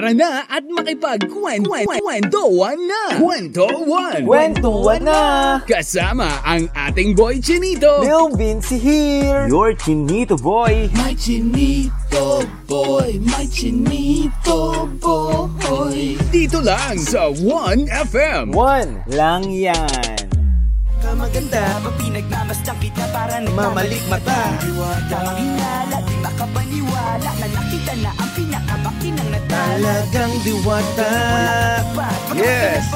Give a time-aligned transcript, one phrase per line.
[0.00, 3.20] Tara na at makipagkwentuhan na!
[3.20, 4.24] Kwentuhan!
[4.24, 5.20] Kwentuhan na!
[5.68, 8.00] Kasama ang ating boy Chinito!
[8.00, 9.44] Lil Vinci here!
[9.44, 10.88] Your Chinito boy!
[10.96, 16.16] My Chinito boy, my Chinito boy.
[16.32, 18.56] Dito lang sa 1FM.
[18.56, 20.16] One lang yan!
[21.04, 24.48] Kamaganda, pag pinagmamasdan kita para Mamalik mata.
[24.64, 27.69] Hinala, di makapaniwala Na
[29.50, 31.10] Talagang diwata!
[32.38, 32.86] Yes!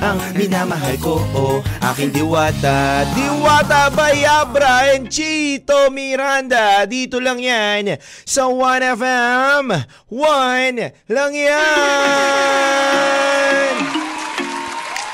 [0.00, 1.60] Ang minamahal ko, oh,
[1.92, 9.70] aking diwata Diwata by Abra and Chito Miranda Dito lang yan sa 1FM
[10.10, 12.40] 1 lang yan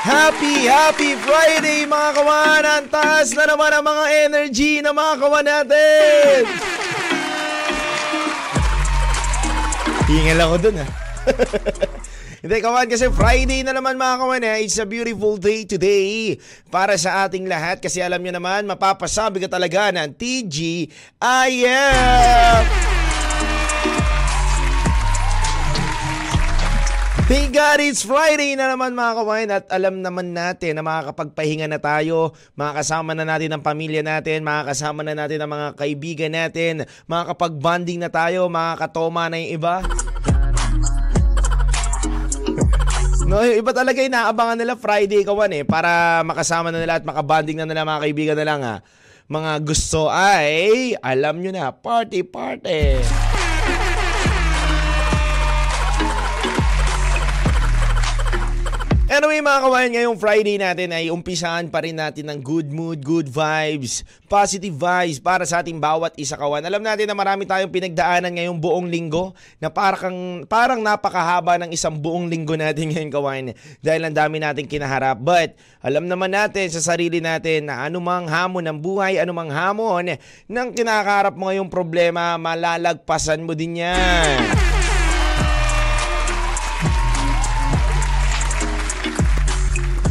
[0.06, 2.86] Happy, happy Friday mga kawanan!
[2.86, 6.85] Taas na naman ang mga energy ng mga kawan natin!
[10.06, 10.86] Hingal ako dun ha.
[12.46, 14.62] Hindi kawan kasi Friday na naman mga kawan eh.
[14.62, 16.38] It's a beautiful day today
[16.70, 20.86] para sa ating lahat kasi alam nyo naman mapapasabi ka talaga ng TGIF!
[27.26, 31.82] Thank God it's Friday na naman mga kawain at alam naman natin na makakapagpahinga na
[31.82, 37.98] tayo, makakasama na natin ang pamilya natin, makakasama na natin ang mga kaibigan natin, makakapag-bonding
[37.98, 39.74] na tayo, makakatoma na yung iba.
[43.26, 47.58] No, yung iba talaga inaabangan nila Friday kawan eh para makasama na nila at makabanding
[47.58, 48.76] na nila mga kaibigan na lang ha.
[49.26, 53.02] Mga gusto ay alam nyo na, party party.
[59.16, 63.24] Anyway mga kawain, ngayong Friday natin ay umpisahan pa rin natin ng good mood, good
[63.32, 66.60] vibes, positive vibes para sa ating bawat isa kawan.
[66.60, 71.96] Alam natin na marami tayong pinagdaanan ngayong buong linggo na parang, parang napakahaba ng isang
[71.96, 73.46] buong linggo natin ngayon kawain
[73.80, 75.16] dahil ang dami nating kinaharap.
[75.16, 80.68] But alam naman natin sa sarili natin na anumang hamon ng buhay, anumang hamon ng
[80.76, 84.75] kinakaharap mo ngayong problema, malalagpasan mo din yan.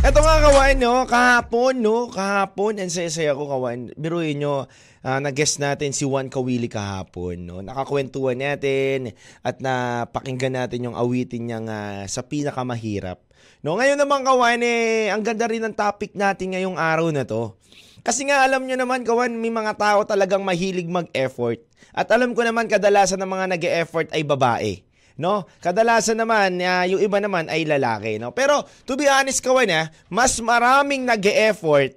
[0.05, 1.09] Ito nga kawan, no?
[1.09, 2.05] Kahapon, no?
[2.13, 3.89] Kahapon, ang saya-saya ko kawan.
[3.97, 4.69] Biruin nyo,
[5.01, 7.66] uh, nag-guest natin si Juan Kawili kahapon, no?
[7.66, 13.17] Nakakwentuhan natin at napakinggan natin yung awitin niyang uh, sa pinakamahirap.
[13.66, 17.57] No, ngayon naman kawan, eh, ang ganda rin ng topic natin ngayong araw na to.
[18.05, 21.66] Kasi nga alam nyo naman kawan, may mga tao talagang mahilig mag-effort.
[21.97, 25.47] At alam ko naman kadalasan ng mga nag-e-effort ay babae no?
[25.63, 28.35] Kadalasan naman, uh, yung iba naman ay lalaki, no?
[28.35, 31.95] Pero to be honest kawan, ha, mas maraming nag-e-effort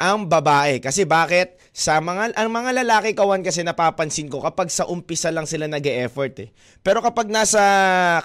[0.00, 0.80] ang babae.
[0.80, 1.60] Kasi bakit?
[1.70, 6.34] Sa mga ang mga lalaki kawan kasi napapansin ko kapag sa umpisa lang sila nag-e-effort
[6.42, 6.48] eh.
[6.82, 7.60] Pero kapag nasa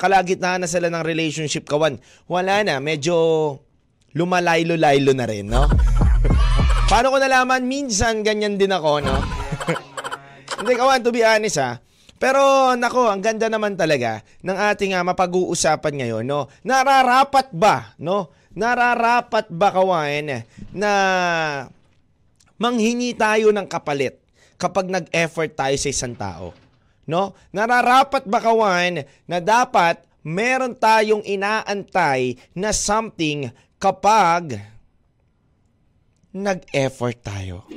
[0.01, 3.15] kalagitnaan na sila ng relationship kawan, wala na, medyo
[4.15, 5.67] lumalaylo-laylo na rin, no?
[6.87, 7.67] Paano ko nalaman?
[7.67, 9.15] Minsan ganyan din ako, no?
[10.63, 11.83] Hindi kawan, to be honest ha,
[12.25, 16.49] pero nako, ang ganda naman talaga ng ating uh, mapag-uusapan ngayon, no.
[16.65, 18.33] Nararapat ba, no?
[18.57, 20.41] Nararapat ba kawan
[20.73, 20.91] na
[22.57, 24.17] manghingi tayo ng kapalit
[24.57, 26.49] kapag nag-effort tayo sa isang tao?
[27.05, 27.37] No?
[27.53, 34.65] Nararapat ba kawan na dapat meron tayong inaantay na something kapag
[36.33, 37.69] nag-effort tayo?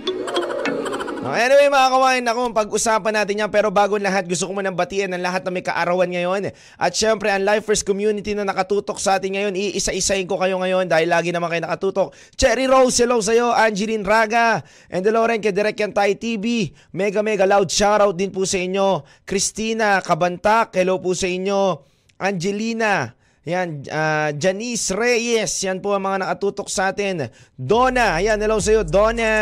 [1.19, 5.11] No, anyway mga kawain, ako pag-usapan natin yan pero bago lahat gusto ko munang batian
[5.11, 6.55] ng lahat na may kaarawan ngayon.
[6.79, 11.11] At syempre ang Lifers community na nakatutok sa atin ngayon, iisa-isahin ko kayo ngayon dahil
[11.11, 12.15] lagi naman kayo nakatutok.
[12.39, 13.51] Cherry Rose, hello sa'yo.
[13.51, 14.63] Angeline Raga,
[14.95, 16.71] and hello rin kay Direk Yantay TV.
[16.95, 19.03] Mega mega loud shoutout din po sa inyo.
[19.27, 21.83] Christina Kabantak, hello po sa inyo.
[22.23, 23.11] Angelina,
[23.43, 27.27] yan, uh, Janice Reyes, yan po ang mga nakatutok sa atin.
[27.59, 29.35] Donna, yan, hello sa'yo, Donna.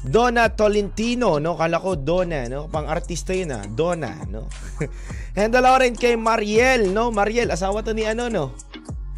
[0.00, 1.60] Donna Tolentino, no?
[1.60, 2.72] Kala ko Donna, no?
[2.72, 4.48] Pang artista yun ah, Donna, no?
[5.38, 7.12] And dalawa rin kay Mariel, no?
[7.12, 8.56] Mariel, asawa to ni ano, no?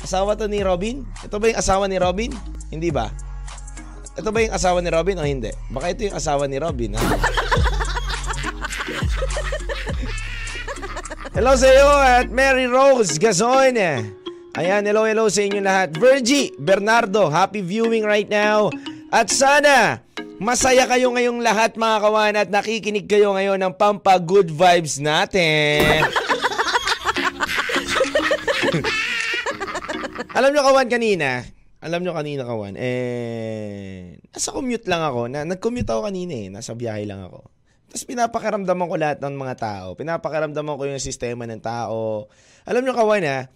[0.02, 1.06] Asawa to ni Robin?
[1.23, 2.34] Ito ba yung asawa ni Robin?
[2.75, 3.14] Hindi ba?
[4.19, 5.55] Ito ba yung asawa ni Robin o hindi?
[5.70, 7.02] Baka ito yung asawa ni Robin, ha?
[11.38, 13.79] hello sa iyo at Mary Rose Gazon.
[14.52, 15.96] Ayan, hello, hello sa inyo lahat.
[15.96, 18.69] Virgie, Bernardo, happy viewing right now.
[19.08, 20.05] At sana,
[20.43, 26.03] Masaya kayo ngayong lahat mga kawan at nakikinig kayo ngayon ng Pampa Good Vibes natin.
[30.35, 31.47] alam nyo kawan kanina,
[31.79, 35.31] alam nyo kanina kawan, eh, nasa commute lang ako.
[35.31, 37.47] Na, nag-commute ako kanina eh, nasa biyahe lang ako.
[37.94, 39.94] Tapos pinapakaramdaman ko lahat ng mga tao.
[39.94, 42.27] Pinapakaramdaman ko yung sistema ng tao.
[42.67, 43.47] Alam nyo kawan ha,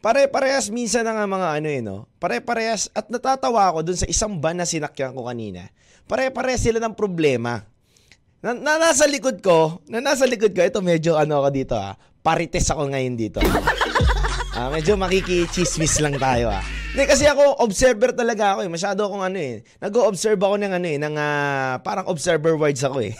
[0.00, 2.08] pare-parehas minsan na nga mga ano eh, no?
[2.16, 5.68] Pare-parehas at natatawa ako dun sa isang van na sinakyan ko kanina.
[6.08, 7.64] Pare-parehas sila ng problema.
[8.40, 11.92] Na, na nasa likod ko, na nasa likod ko, ito medyo ano ako dito ah,
[12.24, 13.40] parites ako ngayon dito.
[14.50, 16.60] Ah, medyo makikichismis lang tayo ah.
[16.92, 18.68] Hindi kasi ako observer talaga ako eh.
[18.68, 19.64] Masyado akong ano eh.
[19.78, 23.14] Nag-o-observe ako ng ano eh, ng ah, parang observer words ako eh.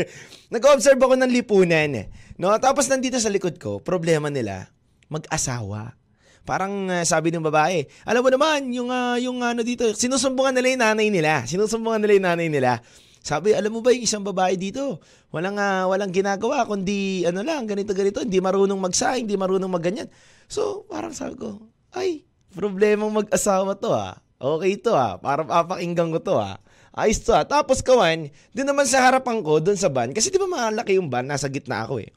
[0.54, 2.06] Nag-o-observe ako ng lipunan eh.
[2.38, 4.70] No, tapos nandito sa likod ko, problema nila,
[5.10, 5.98] mag-asawa.
[6.46, 10.68] Parang ah, sabi ng babae, alam mo naman, yung, ah, yung ano dito, sinusumbungan nila
[10.72, 11.42] yung nanay nila.
[11.42, 12.78] Sinusumbungan nila yung nanay nila.
[13.26, 15.02] Sabi, alam mo ba yung isang babae dito?
[15.34, 20.06] Walang ah, walang ginagawa kundi ano lang, ganito ganito, hindi marunong magsaing, hindi marunong magganyan.
[20.46, 21.58] So, parang sabi ko,
[21.90, 22.22] ay,
[22.54, 24.22] problemang mag-asawa to ah.
[24.38, 25.18] Okay to ah.
[25.18, 26.62] Parang papakinggan ko to ah.
[26.94, 27.42] Ayos to ah.
[27.42, 31.10] Tapos kawan, din naman sa harapan ko, doon sa van, kasi di ba malaki yung
[31.10, 32.14] van, nasa gitna ako eh.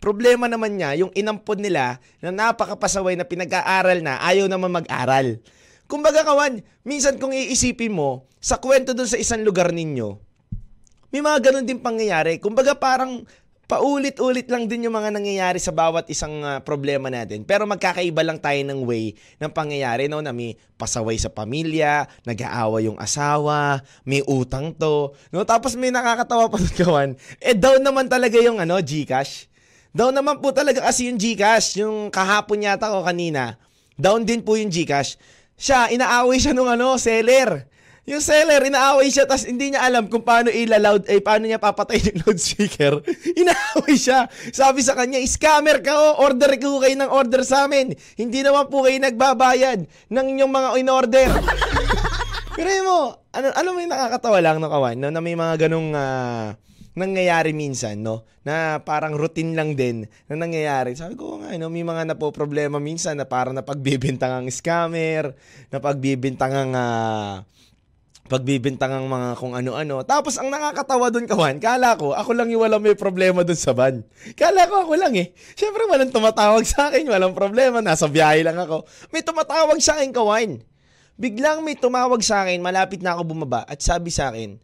[0.00, 5.36] Problema naman niya, yung inampod nila na napakapasaway na pinag-aaral na, ayaw naman mag-aral.
[5.84, 10.16] Kumbaga kawan, minsan kung iisipin mo, sa kwento doon sa isang lugar ninyo,
[11.12, 12.40] may mga ganun din pangyayari.
[12.40, 13.28] Kumbaga parang
[13.70, 17.46] paulit-ulit lang din yung mga nangyayari sa bawat isang ah, problema natin.
[17.46, 22.82] Pero magkakaiba lang tayo ng way ng pangyayari no na may pasaway sa pamilya, nag-aawa
[22.82, 25.14] yung asawa, may utang to.
[25.30, 27.14] No tapos may nakakatawa pa kawan.
[27.38, 29.49] Eh down naman talaga yung ano GCash.
[29.90, 33.58] Down naman po talaga kasi yung GCash, yung kahapon yata ko kanina.
[33.98, 35.18] Down din po yung GCash.
[35.58, 37.66] Siya, inaaway siya nung ano, seller.
[38.08, 42.00] Yung seller, inaaway siya, tapos hindi niya alam kung paano ilaloud, eh, paano niya papatay
[42.00, 43.02] yung loudspeaker.
[43.42, 44.30] inaaway siya.
[44.54, 47.92] Sabi sa kanya, scammer ka o, order ko kayo ng order sa amin.
[48.14, 51.28] Hindi naman po kayo nagbabayad ng inyong mga in-order.
[52.56, 52.98] Pero mo,
[53.30, 56.56] ano, alam mo yung nakakatawa lang no, kawan, no, na may mga ganong ah,
[56.94, 58.26] nangyayari minsan, no?
[58.42, 60.96] Na parang routine lang din na nangyayari.
[60.98, 65.34] Sabi ko nga, no, may mga napo problema minsan na parang napagbibintang ang scammer,
[65.70, 67.34] napagbibintang ang ah,
[68.30, 70.06] pagbibintang ang mga kung ano-ano.
[70.06, 73.74] Tapos ang nakakatawa doon kawan, kala ko, ako lang yung walang may problema doon sa
[73.74, 74.06] van.
[74.38, 75.34] Kala ko ako lang eh.
[75.58, 78.86] Siyempre walang tumatawag sa akin, walang problema, nasa biyahe lang ako.
[79.10, 80.62] May tumatawag sa akin kawan.
[81.20, 84.56] Biglang may tumawag sa akin, malapit na ako bumaba at sabi sa akin,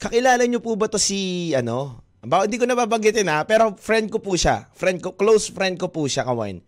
[0.00, 2.00] kakilala niyo po ba to si ano?
[2.24, 4.68] Ba, hindi ko nababanggitin ha, pero friend ko po siya.
[4.72, 6.64] Friend ko, close friend ko po siya, kawan.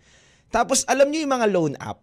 [0.52, 2.00] Tapos alam niyo yung mga loan app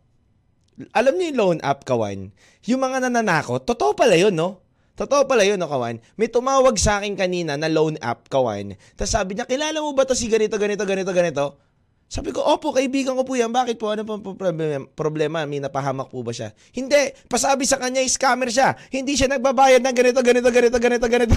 [0.95, 2.31] alam niyo yung loan app, Kawan?
[2.67, 4.63] Yung mga nananakot, totoo pala yun, no?
[4.95, 5.99] Totoo pala yun, no, Kawan?
[6.15, 8.75] May tumawag sa akin kanina na loan app, Kawan.
[8.95, 11.45] Tapos sabi niya, kilala mo ba to si ganito, ganito, ganito, ganito?
[12.09, 13.53] Sabi ko, opo, kaibigan ko po yan.
[13.53, 13.93] Bakit po?
[13.93, 14.81] Ano po problema?
[14.97, 15.45] problema?
[15.45, 16.57] May napahamak po ba siya?
[16.73, 17.13] Hindi.
[17.29, 18.73] Pasabi sa kanya, scammer siya.
[18.89, 21.35] Hindi siya nagbabayad ng ganito, ganito, ganito, ganito, ganito.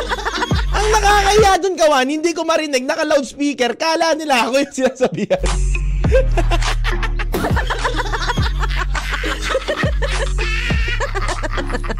[0.80, 2.82] Ang nakakaya dun, Kawan, hindi ko marinig.
[2.82, 3.78] Naka-loudspeaker.
[3.78, 5.42] Kala nila ako yung sinasabihan.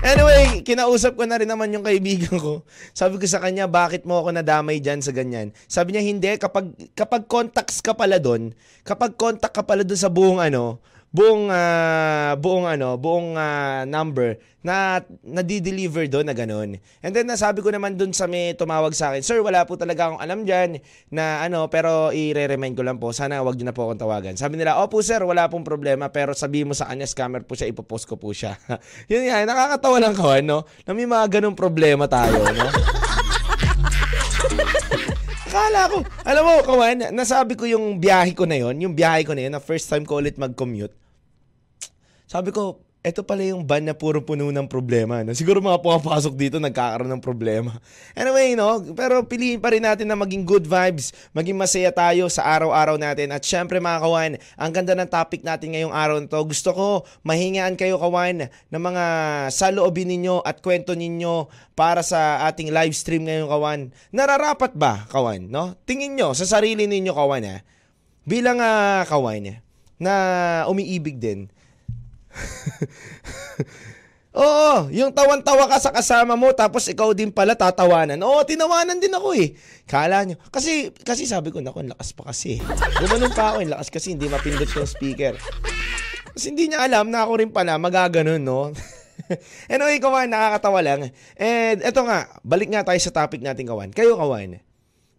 [0.03, 2.67] Anyway, kinausap ko na rin naman yung kaibigan ko.
[2.91, 5.55] Sabi ko sa kanya, bakit mo ako nadamay dyan sa ganyan?
[5.71, 6.31] Sabi niya, hindi.
[6.39, 8.51] Kapag, kapag contacts ka pala doon,
[8.83, 14.39] kapag contact ka pala doon sa buong ano, buong ah, buong ano, buong ah, number
[14.61, 16.77] na nadi-deliver doon na ganun.
[17.01, 20.13] And then nasabi ko naman doon sa may tumawag sa akin, Sir, wala po talaga
[20.13, 23.89] akong alam diyan na ano, pero i-remind ko lang po, sana wag niyo na po
[23.89, 24.35] akong tawagan.
[24.37, 27.73] Sabi nila, Opo sir, wala pong problema, pero sabi mo sa kanya, scammer po siya,
[27.73, 28.55] ipopost ko po siya.
[29.11, 30.69] Yun nga, nakakatawa lang kawan, no?
[30.85, 32.69] Na may mga ganung problema tayo, no?
[35.51, 39.35] Akala ko, alam mo, kawan, nasabi ko yung biyahe ko na yon, yung biyahe ko
[39.35, 40.95] na yun, na first time ko ulit mag-commute.
[42.31, 45.25] Sabi ko, eto pala yung van na puro puno ng problema.
[45.25, 45.33] No?
[45.33, 47.81] Siguro mga pumapasok dito nagkakaroon ng problema.
[48.13, 48.77] Anyway, no?
[48.93, 53.33] pero piliin pa rin natin na maging good vibes, maging masaya tayo sa araw-araw natin.
[53.33, 56.41] At syempre mga kawan, ang ganda ng topic natin ngayong araw na to.
[56.45, 56.87] Gusto ko
[57.25, 59.05] mahingaan kayo kawan ng mga
[59.49, 63.81] saloobin ninyo at kwento ninyo para sa ating live stream ngayong kawan.
[64.13, 65.49] Nararapat ba kawan?
[65.49, 65.73] No?
[65.89, 67.65] Tingin nyo sa sarili ninyo kawan ha?
[68.29, 69.65] Bilang uh, kawan
[69.97, 70.13] na
[70.69, 71.49] umiibig din
[74.31, 78.23] Oo, yung tawan-tawa ka sa kasama mo tapos ikaw din pala tatawanan.
[78.23, 79.59] Oo, tinawanan din ako eh.
[79.91, 80.39] Kala nyo.
[80.55, 82.63] Kasi, kasi sabi ko, naku, lakas pa kasi.
[83.03, 85.35] Gumanon pa ako, lakas kasi hindi mapindot yung speaker.
[86.31, 88.71] Kasi hindi niya alam na ako rin pala magaganon, no?
[89.73, 91.11] anyway, kawan, nakakatawa lang.
[91.35, 93.91] And eto nga, balik nga tayo sa topic natin, kawan.
[93.91, 94.63] Kayo, kawan,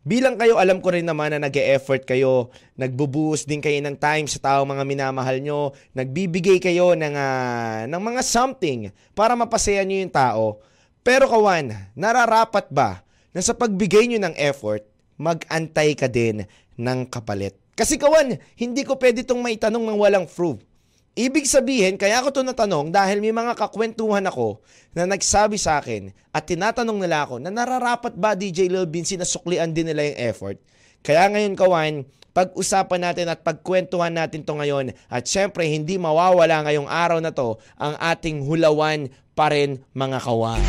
[0.01, 4.25] Bilang kayo, alam ko rin naman na nag effort kayo, nagbubuhos din kayo ng time
[4.25, 10.01] sa tao mga minamahal nyo, nagbibigay kayo ng, uh, ng mga something para mapasaya nyo
[10.01, 10.57] yung tao.
[11.05, 14.81] Pero kawan, nararapat ba na sa pagbigay nyo ng effort,
[15.21, 16.49] mag-antay ka din
[16.81, 17.53] ng kapalit.
[17.77, 20.65] Kasi kawan, hindi ko pwede itong maitanong ng walang proof.
[21.11, 24.63] Ibig sabihin, kaya ako ito natanong dahil may mga kakwentuhan ako
[24.95, 29.27] na nagsabi sa akin at tinatanong nila ako na nararapat ba DJ Lil Vinci na
[29.27, 30.55] suklian din nila yung effort.
[31.03, 36.87] Kaya ngayon kawan, pag-usapan natin at pagkwentuhan natin to ngayon at syempre hindi mawawala ngayong
[36.87, 40.63] araw na to ang ating hulawan pa rin mga kawan.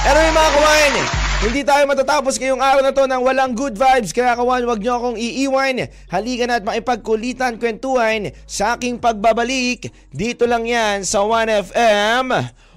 [0.00, 0.92] Pero yung mga kawan,
[1.40, 4.12] hindi tayo matatapos ngayong araw na to ng walang good vibes.
[4.12, 5.88] Kaya kawan, wag nyo akong iiwan.
[6.12, 9.88] Halika na at maipagkulitan, kwentuhan sa aking pagbabalik.
[10.12, 12.28] Dito lang yan sa 1FM.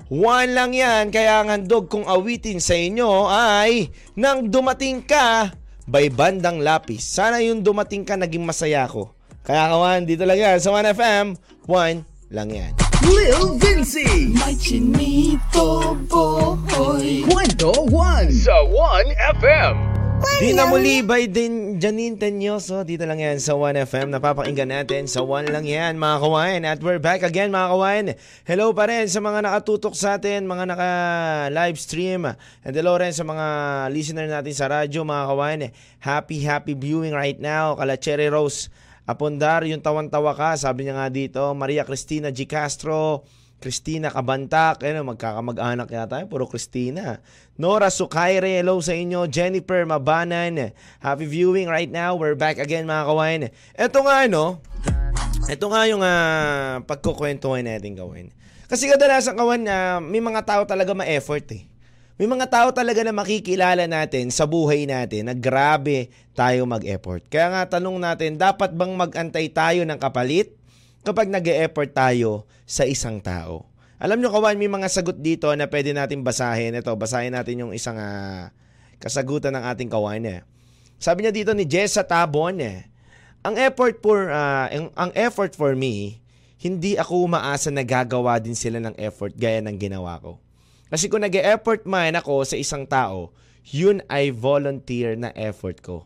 [0.07, 5.51] One lang yan, kaya ang handog kong awitin sa inyo ay nang dumating ka,
[5.83, 7.03] by bandang lapis.
[7.03, 9.11] Sana yung dumating ka, naging masaya ko.
[9.43, 11.35] Kaya kawan, dito lang yan sa 1FM.
[11.67, 12.82] One lang yan.
[13.03, 14.31] Lil Vinci.
[14.31, 19.75] May chinito boy Kwento 1 sa 1FM.
[20.39, 22.87] Di na muli by din Janine Tenyoso.
[22.87, 24.07] Dito lang yan sa 1FM.
[24.07, 26.61] Napapakinggan natin sa 1 lang yan mga kawain.
[26.63, 28.05] At we're back again mga kawain.
[28.47, 32.23] Hello pa rin sa mga nakatutok sa atin, mga naka-live stream.
[32.63, 33.45] And hello rin sa mga
[33.91, 35.61] listener natin sa radyo mga kawain.
[35.99, 37.75] Happy, happy viewing right now.
[37.75, 38.71] Kala Cherry Rose
[39.03, 40.55] Apondar, yung tawan-tawa ka.
[40.55, 42.47] Sabi niya nga dito, Maria Cristina G.
[42.47, 43.27] Castro,
[43.59, 47.19] Christina Kabantak, ano, magkakamag-anak yata, puro Christina.
[47.59, 49.27] Nora Sukaire, hello sa inyo.
[49.27, 50.71] Jennifer Mabanan,
[51.03, 52.15] happy viewing right now.
[52.15, 53.41] We're back again mga kawain.
[53.75, 54.63] Ito nga ano,
[55.51, 58.31] ito nga yung uh, pagkukwentuhan natin gawin.
[58.71, 61.72] Kasi kadalasan kawan, uh, may mga tao talaga ma-effort eh.
[62.13, 67.25] May mga tao talaga na makikilala natin sa buhay natin na grabe tayo mag-effort.
[67.25, 70.53] Kaya nga tanong natin, dapat bang mag-antay tayo ng kapalit
[71.01, 73.65] kapag nag effort tayo sa isang tao?
[73.97, 76.77] Alam nyo kawan, may mga sagot dito na pwede natin basahin.
[76.77, 78.53] Ito, basahin natin yung isang uh,
[79.01, 80.21] kasagutan ng ating kawan.
[80.29, 80.45] Eh.
[81.01, 82.93] Sabi niya dito ni Jessa Tabon, eh,
[83.41, 86.21] ang effort for uh, ang, ang effort for me,
[86.61, 90.42] hindi ako umaasa na gagawa din sila ng effort gaya ng ginawa ko.
[90.93, 93.33] Kasi kung nag effort man ako sa isang tao,
[93.65, 96.05] yun ay volunteer na effort ko.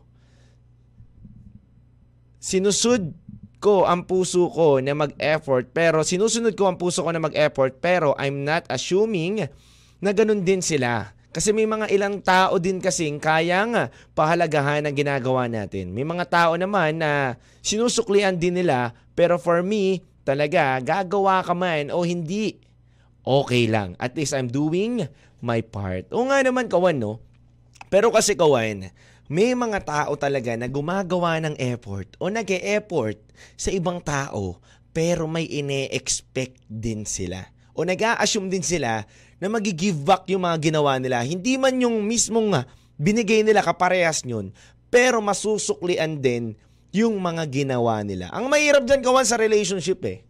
[2.40, 3.12] Sinusud
[3.60, 8.16] ko ang puso ko na mag-effort pero sinusunod ko ang puso ko na mag-effort pero
[8.16, 9.44] I'm not assuming
[10.00, 11.12] na ganun din sila.
[11.36, 15.92] Kasi may mga ilang tao din kasing kayang pahalagahan ang ginagawa natin.
[15.92, 21.92] May mga tao naman na sinusuklian din nila pero for me, talaga gagawa ka man
[21.92, 22.67] o hindi
[23.28, 24.00] okay lang.
[24.00, 25.04] At least I'm doing
[25.44, 26.08] my part.
[26.16, 27.20] O nga naman, kawan, no?
[27.92, 28.88] Pero kasi, kawan,
[29.28, 33.20] may mga tao talaga na gumagawa ng effort o nag effort
[33.60, 34.64] sa ibang tao
[34.96, 37.44] pero may ine-expect din sila.
[37.76, 39.04] O nag assume din sila
[39.38, 41.22] na magi-give back yung mga ginawa nila.
[41.22, 42.66] Hindi man yung mismong
[42.98, 44.50] binigay nila kaparehas yun,
[44.90, 46.58] pero masusuklian din
[46.90, 48.32] yung mga ginawa nila.
[48.34, 50.27] Ang mahirap dyan kawan sa relationship eh.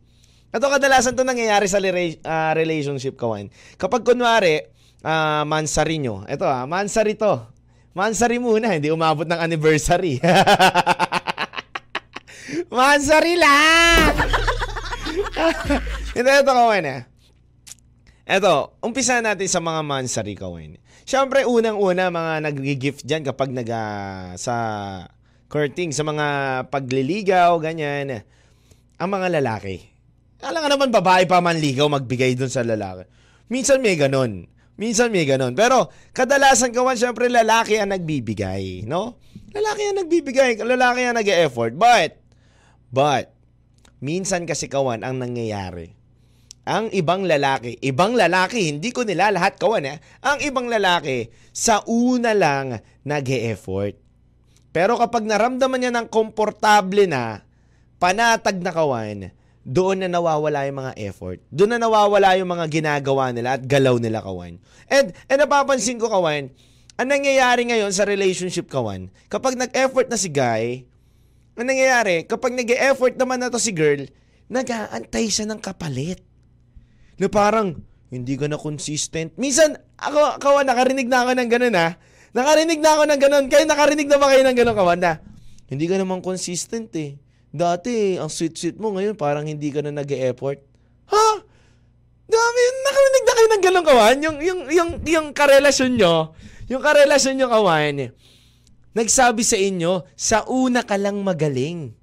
[0.48, 3.52] Ito kadalasan to nangyayari sa uh, relationship kawan.
[3.76, 4.64] Kapag kunwari,
[5.04, 6.24] uh, mansari nyo.
[6.24, 7.44] Ito ah, mansari to.
[7.92, 10.24] Mansari muna, hindi umabot ng anniversary.
[12.72, 14.14] mansari lang!
[16.16, 17.02] ito, ito kawan eh.
[18.28, 20.80] Ito, umpisa natin sa mga mansari kawan.
[21.04, 24.56] Siyempre, unang-una mga nag-gift dyan kapag nag uh, sa
[25.52, 26.28] courting, sa mga
[26.72, 28.24] pagliligaw, ganyan.
[28.96, 29.97] Ang mga lalaki
[30.42, 33.10] alam nga naman babae pa man ligaw magbigay dun sa lalaki.
[33.50, 34.46] Minsan may ganun.
[34.78, 35.58] Minsan may ganun.
[35.58, 39.18] Pero kadalasan kawan syempre lalaki ang nagbibigay, no?
[39.58, 41.74] Lalaki ang nagbibigay, lalaki ang nag-effort.
[41.74, 42.22] But,
[42.94, 43.34] but,
[43.98, 45.98] minsan kasi kawan ang nangyayari.
[46.68, 49.98] Ang ibang lalaki, ibang lalaki, hindi ko nila lahat kawan eh.
[50.22, 53.96] Ang ibang lalaki, sa una lang nag-effort.
[54.76, 57.48] Pero kapag naramdaman niya ng komportable na,
[57.98, 59.32] panatag na kawan,
[59.68, 61.44] doon na nawawala yung mga effort.
[61.52, 64.56] Doon na nawawala yung mga ginagawa nila at galaw nila, kawan.
[64.88, 66.56] And, and napapansin ko, kawan,
[66.96, 70.88] ang nangyayari ngayon sa relationship, kawan, kapag nag-effort na si guy,
[71.60, 74.08] ang nangyayari, kapag nag-effort naman na to si girl,
[74.48, 76.24] nag-aantay siya ng kapalit.
[77.20, 77.76] Na parang,
[78.08, 79.36] hindi ka na consistent.
[79.36, 82.00] Minsan, ako, kawan, nakarinig na ako ng ganun, ha?
[82.32, 83.46] Nakarinig na ako ng ganun.
[83.52, 85.20] Kayo nakarinig na ba kayo ng ganun, kawan, na?
[85.68, 87.20] Hindi ka naman consistent, eh
[87.52, 90.60] Dati, ang sweet-sweet mo ngayon, parang hindi ka na nag effort
[91.08, 91.28] Ha?
[92.28, 94.18] Dami, nakarinig na kayo ng ganun kawan?
[94.20, 96.36] Yung, yung, yung, yung karelasyon nyo,
[96.68, 98.12] yung karelasyon nyo kawan,
[98.92, 101.96] nagsabi sa inyo, sa una ka lang magaling.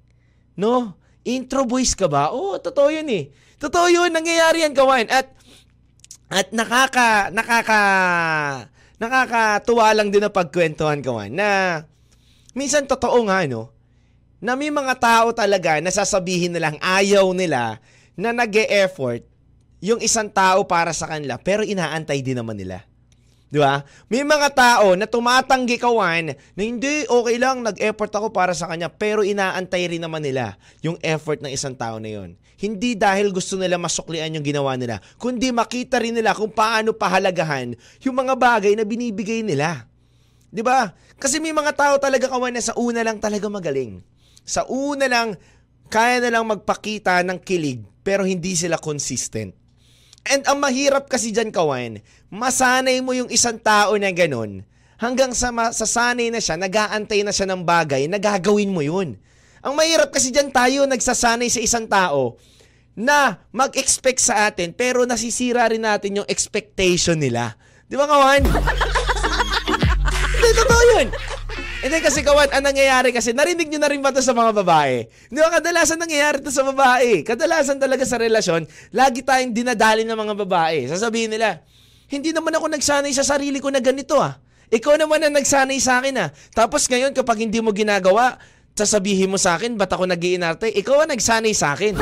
[0.57, 0.97] No?
[1.21, 2.33] Intro voice ka ba?
[2.33, 3.29] Oo, oh, totoo yun eh.
[3.61, 5.05] Totoo yun, nangyayari yan kawan.
[5.13, 5.29] At
[6.25, 7.81] At nakaka, nakaka,
[8.97, 11.83] nakakatuwa lang din na pagkwentuhan kawan na
[12.55, 13.74] minsan totoo nga no,
[14.43, 17.79] na may mga tao talaga na sasabihin nilang ayaw nila
[18.15, 19.23] na nag effort
[19.83, 22.83] yung isang tao para sa kanila pero inaantay din naman nila.
[23.45, 23.85] Di ba?
[24.11, 28.91] May mga tao na tumatanggi kawan na hindi, okay lang, nag-effort ako para sa kanya,
[28.91, 32.35] pero inaantay rin naman nila yung effort ng isang tao na yon.
[32.59, 37.77] Hindi dahil gusto nila masuklian yung ginawa nila, kundi makita rin nila kung paano pahalagahan
[38.01, 39.87] yung mga bagay na binibigay nila.
[40.49, 40.91] Di ba?
[41.15, 44.03] Kasi may mga tao talaga kawan na sa una lang talaga magaling.
[44.45, 45.33] Sa una lang,
[45.89, 49.57] kaya na lang magpakita ng kilig, pero hindi sila consistent.
[50.25, 54.61] And ang mahirap kasi dyan, kawan, masanay mo yung isang tao na ganun,
[55.01, 59.17] hanggang sa masasanay na siya, nagaantay na siya ng bagay, nagagawin mo yun.
[59.65, 62.37] Ang mahirap kasi dyan tayo nagsasanay sa isang tao
[62.93, 67.57] na mag-expect sa atin, pero nasisira rin natin yung expectation nila.
[67.85, 68.45] Di ba, kawan?
[70.41, 71.07] Totoo yun.
[71.85, 75.05] Hindi kasi kawan, ang nangyayari kasi, narinig nyo na rin ba ito sa mga babae?
[75.29, 77.21] Hindi ba kadalasan nangyayari ito sa babae?
[77.21, 80.89] Kadalasan talaga sa relasyon, lagi tayong dinadali ng mga babae.
[80.89, 81.61] Sasabihin nila,
[82.09, 84.33] hindi naman ako nagsanay sa sarili ko na ganito ah.
[84.73, 86.33] Ikaw naman ang nagsanay sa akin ah.
[86.57, 88.41] Tapos ngayon kapag hindi mo ginagawa,
[88.73, 90.25] sasabihin mo sa akin, ba't ako nag
[90.65, 92.01] Ikaw ang nagsanay sa akin.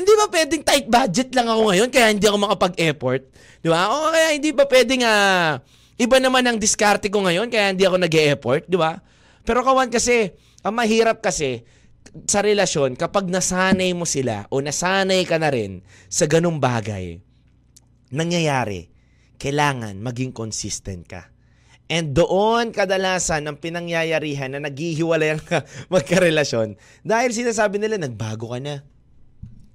[0.00, 3.28] hindi ba pwedeng tight budget lang ako ngayon kaya hindi ako makapag-effort?
[3.64, 3.88] Di ba?
[3.88, 5.56] O kaya hindi ba pwedeng uh,
[5.96, 9.00] iba naman ang diskarte ko ngayon kaya hindi ako nag effort di ba?
[9.40, 11.64] Pero kawan kasi, ang mahirap kasi
[12.28, 15.80] sa relasyon kapag nasanay mo sila o nasanay ka na rin
[16.12, 17.24] sa ganung bagay,
[18.12, 18.92] nangyayari,
[19.40, 21.32] kailangan maging consistent ka.
[21.88, 25.42] And doon kadalasan ang pinangyayarihan na naghihiwalay ang
[25.92, 28.84] magkarelasyon dahil sinasabi nila nagbago ka na.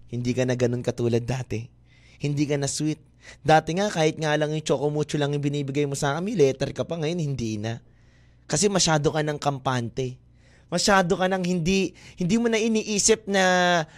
[0.09, 1.69] Hindi ka na ganun katulad dati.
[2.21, 3.08] Hindi ka na sweet.
[3.43, 6.83] Dati nga kahit nga lang yung chocomucho lang yung binibigay mo sa akin, letter ka
[6.83, 7.79] pa ngayon, hindi na.
[8.49, 10.17] Kasi masyado ka ng kampante.
[10.69, 13.43] Masyado ka nang hindi hindi mo na iniisip na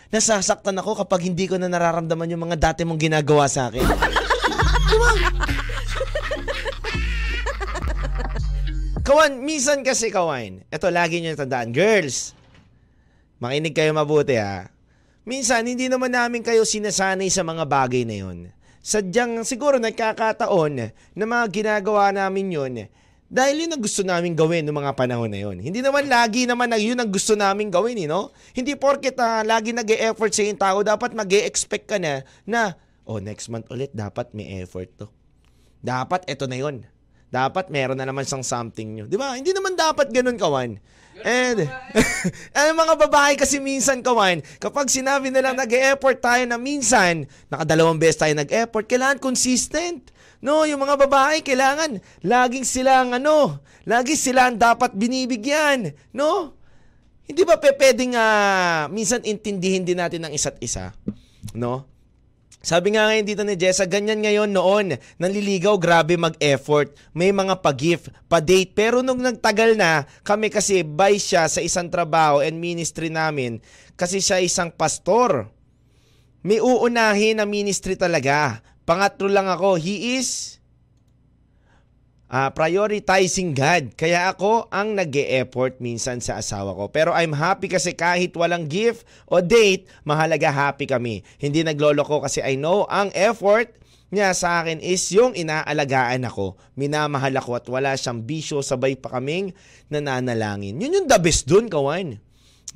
[0.07, 3.83] nasasaktan ako kapag hindi ko na nararamdaman yung mga dati mong ginagawa sa akin.
[3.83, 5.11] diba?
[9.01, 12.37] Kawan, minsan kasi kawan, ito lagi nyo tandaan, girls,
[13.43, 14.71] makinig kayo mabuti ha.
[15.27, 18.53] Minsan, hindi naman namin kayo sinasanay sa mga bagay na yon.
[18.81, 20.73] Sadyang siguro nagkakataon
[21.13, 22.73] na mga ginagawa namin yon
[23.31, 25.55] dahil yun ang gusto namin gawin noong mga panahon na yon.
[25.63, 28.27] Hindi naman lagi naman na yun ang gusto namin gawin, you know?
[28.51, 32.75] Hindi porket uh, lagi nag effort sa yung tao, dapat mag expect ka na na,
[33.07, 35.07] oh, next month ulit, dapat may effort to.
[35.79, 36.83] Dapat ito na yon.
[37.31, 39.05] Dapat meron na naman siyang something nyo.
[39.07, 39.39] Di ba?
[39.39, 40.75] Hindi naman dapat ganun, kawan.
[41.21, 41.69] And,
[42.53, 48.21] ang mga babae kasi minsan, kawan, kapag sinabi nilang nag-effort tayo na minsan, nakadalawang beses
[48.21, 50.09] tayo nag-effort, kailangan consistent.
[50.41, 55.93] No, yung mga babae, kailangan laging silang ano, lagi silang dapat binibigyan.
[56.09, 56.57] No?
[57.29, 60.97] Hindi ba pwedeng uh, minsan intindihin din natin ng isa't isa?
[61.53, 61.90] No?
[62.61, 66.93] Sabi nga ngayon dito ni Jessa, ganyan ngayon noon, nanliligaw, grabe mag-effort.
[67.09, 68.77] May mga pa-gift, pa-date.
[68.77, 73.65] Pero nung nagtagal na, kami kasi by siya sa isang trabaho and ministry namin,
[73.97, 75.49] kasi siya isang pastor.
[76.45, 78.61] May uunahin na ministry talaga.
[78.85, 80.60] Pangatlo lang ako, he is
[82.31, 83.93] uh, prioritizing God.
[83.99, 86.87] Kaya ako ang nag effort minsan sa asawa ko.
[86.87, 91.21] Pero I'm happy kasi kahit walang gift o date, mahalaga happy kami.
[91.37, 93.75] Hindi nagloloko kasi I know ang effort
[94.11, 96.59] niya sa akin is yung inaalagaan ako.
[96.75, 99.55] Minamahal ako at wala siyang bisyo, sabay pa kaming
[99.87, 100.79] nananalangin.
[100.79, 102.19] Yun yung the best dun, kawan.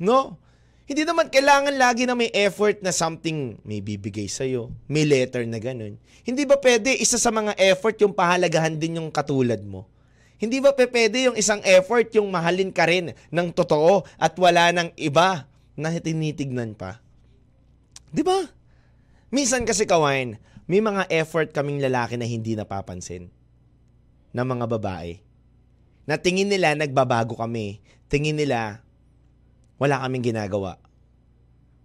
[0.00, 0.40] No?
[0.86, 4.70] Hindi naman kailangan lagi na may effort na something may bibigay sa'yo.
[4.86, 5.98] May letter na ganun.
[6.22, 9.90] Hindi ba pwede isa sa mga effort yung pahalagahan din yung katulad mo?
[10.38, 14.94] Hindi ba pwede yung isang effort yung mahalin ka rin ng totoo at wala ng
[14.94, 17.02] iba na tinitignan pa?
[18.14, 18.46] Di ba?
[19.34, 20.38] Minsan kasi kawain,
[20.70, 23.26] may mga effort kaming lalaki na hindi napapansin
[24.30, 25.18] ng mga babae.
[26.06, 27.82] Na tingin nila nagbabago kami.
[28.06, 28.85] Tingin nila
[29.76, 30.80] wala kaming ginagawa.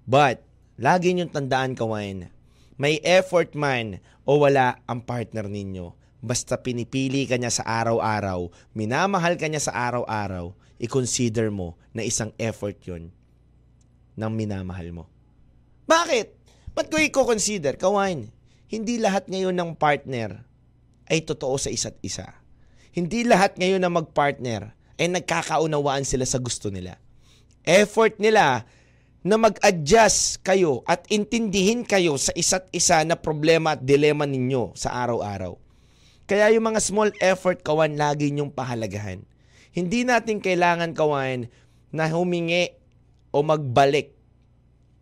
[0.08, 0.44] But,
[0.80, 2.32] lagi niyong tandaan, kawain,
[2.80, 5.94] may effort man o wala ang partner ninyo.
[6.22, 12.34] Basta pinipili ka niya sa araw-araw, minamahal ka niya sa araw-araw, i-consider mo na isang
[12.38, 13.14] effort yon
[14.18, 15.06] ng minamahal mo.
[15.86, 16.28] Bakit?
[16.78, 17.76] Ba't ko i-consider?
[17.76, 18.30] Kawain,
[18.70, 20.46] hindi lahat ngayon ng partner
[21.10, 22.38] ay totoo sa isa't isa.
[22.94, 27.01] Hindi lahat ngayon na mag-partner ay nagkakaunawaan sila sa gusto nila
[27.66, 28.66] effort nila
[29.22, 34.98] na mag-adjust kayo at intindihin kayo sa isa't isa na problema at dilema ninyo sa
[35.06, 35.54] araw-araw.
[36.26, 39.22] Kaya yung mga small effort kawan lagi nyong pahalagahan.
[39.72, 41.46] Hindi natin kailangan kawan
[41.94, 42.74] na humingi
[43.30, 44.16] o magbalik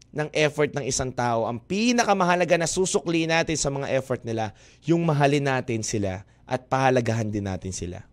[0.09, 1.45] ng effort ng isang tao.
[1.45, 7.29] Ang pinakamahalaga na susukli natin sa mga effort nila, yung mahalin natin sila at pahalagahan
[7.29, 8.03] din natin sila.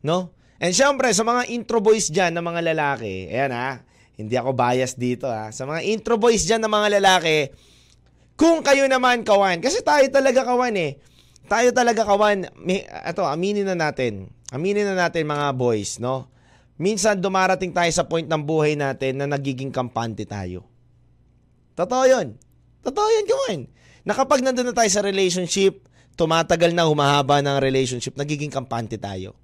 [0.00, 0.32] No?
[0.62, 3.82] And syempre, sa mga intro boys dyan ng mga lalaki, ayan ha,
[4.14, 5.50] hindi ako bias dito ha.
[5.50, 7.50] Sa mga intro boys dyan ng mga lalaki,
[8.38, 11.02] kung kayo naman kawan, kasi tayo talaga kawan eh.
[11.50, 14.30] Tayo talaga kawan, may, ato, aminin na natin.
[14.54, 16.30] Aminin na natin mga boys, no?
[16.78, 20.62] Minsan dumarating tayo sa point ng buhay natin na nagiging kampante tayo.
[21.74, 22.38] Totoo yun.
[22.86, 23.60] Totoo yun, kawan.
[24.06, 29.41] Na kapag nandun na tayo sa relationship, tumatagal na humahaba ng relationship, nagiging kampante tayo.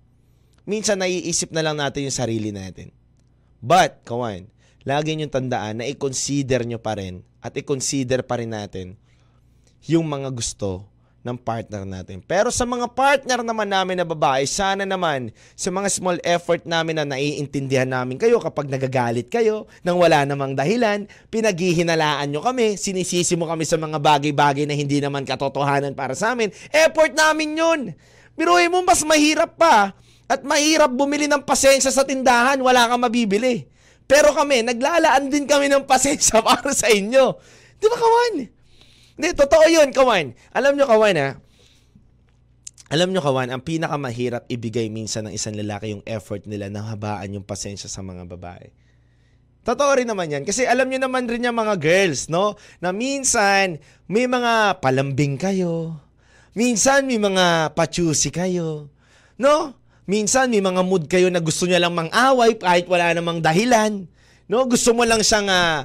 [0.68, 2.92] Minsan naiisip na lang natin yung sarili natin.
[3.64, 4.52] But, kawan,
[4.84, 9.00] lagi nyo tandaan na i-consider nyo pa rin at i-consider pa rin natin
[9.88, 10.84] yung mga gusto
[11.24, 12.20] ng partner natin.
[12.20, 17.00] Pero sa mga partner naman namin na babae, sana naman sa mga small effort namin
[17.00, 23.34] na naiintindihan namin kayo kapag nagagalit kayo nang wala namang dahilan, pinaghihinalaan nyo kami, sinisisi
[23.40, 26.52] mo kami sa mga bagay-bagay na hindi naman katotohanan para sa amin.
[26.70, 27.80] Effort namin yun.
[28.38, 29.96] Biruin mo, mas mahirap pa.
[30.28, 33.64] At mahirap bumili ng pasensya sa tindahan, wala kang mabibili.
[34.04, 37.36] Pero kami, naglalaan din kami ng pasensya para sa inyo.
[37.80, 38.34] Di ba, kawan?
[39.18, 40.36] Hindi, totoo yun, kawan.
[40.52, 41.30] Alam nyo, kawan, ha?
[42.88, 47.36] Alam nyo, kawan, ang pinakamahirap ibigay minsan ng isang lalaki yung effort nila na habaan
[47.36, 48.68] yung pasensya sa mga babae.
[49.64, 50.44] Totoo rin naman yan.
[50.48, 52.56] Kasi alam nyo naman rin yung mga girls, no?
[52.80, 53.76] Na minsan,
[54.08, 56.00] may mga palambing kayo.
[56.56, 58.88] Minsan, may mga pachusi kayo.
[59.36, 59.76] No?
[60.08, 64.08] Minsan, may mga mood kayo na gusto niya lang mang-away kahit wala namang dahilan.
[64.48, 64.64] No?
[64.64, 65.84] Gusto mo lang siyang uh,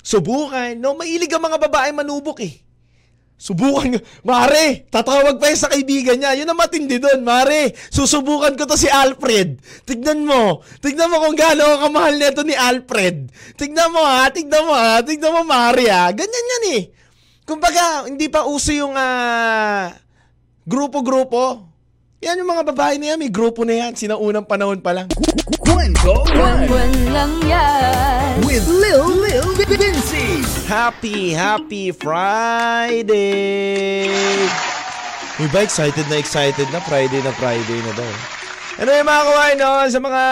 [0.00, 0.72] subukan.
[0.80, 0.96] No?
[0.96, 2.64] Mailig ang mga babae manubok eh.
[3.38, 6.40] Subukan Mare, tatawag pa sa kaibigan niya.
[6.40, 7.20] Yun ang matindi doon.
[7.20, 9.60] Mare, susubukan ko to si Alfred.
[9.84, 10.64] Tignan mo.
[10.80, 13.28] Tignan mo kung gaano kamahal nito ni Alfred.
[13.54, 14.26] Tignan mo ha.
[14.32, 15.04] Tignan mo ha.
[15.04, 16.10] Tignan mo Mare ha.
[16.16, 16.82] Ganyan yan eh.
[17.44, 19.92] Kumbaga, hindi pa uso yung uh,
[20.64, 21.67] grupo-grupo.
[22.18, 23.18] Yan yung mga babae na yan.
[23.22, 23.94] May grupo na yan.
[23.94, 25.06] Sinaunang panahon pa lang.
[25.62, 28.42] Kwento Buwan lang yan.
[28.42, 30.42] with Lil Lil Vinci.
[30.66, 33.14] Happy, happy Friday!
[35.38, 38.10] May ba excited na excited na Friday na Friday na daw.
[38.78, 39.70] Ano yung mga kawan, no?
[39.86, 40.22] Sa mga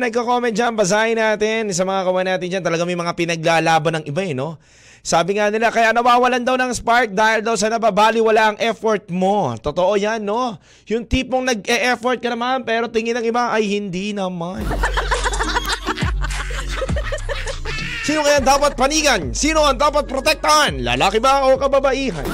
[0.00, 1.68] nagko-comment dyan, basahin natin.
[1.76, 4.56] Sa mga kawan natin dyan, talaga may mga pinaglalaban ng iba eh, no?
[5.04, 9.12] Sabi nga nila, kaya nawawalan daw ng spark dahil daw sa nababali wala ang effort
[9.12, 9.52] mo.
[9.60, 10.56] Totoo yan, no?
[10.88, 14.64] Yung tipong nag-e-effort ka naman, pero tingin ng iba, ay hindi naman.
[18.08, 19.36] Sino kaya dapat panigan?
[19.36, 20.80] Sino ang dapat protektahan?
[20.80, 22.24] Lalaki ba o kababaihan?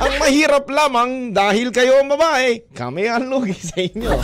[0.00, 4.16] ang mahirap lamang dahil kayo ang babae, kami ang lugi sa inyo.